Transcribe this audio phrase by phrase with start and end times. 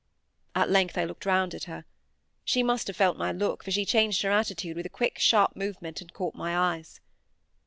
[0.55, 1.85] At length I looked round at her.
[2.43, 5.55] She must have felt my look, for she changed her attitude with a quick sharp
[5.55, 6.99] movement, and caught my eyes.